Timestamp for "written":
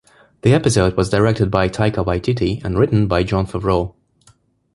2.75-3.05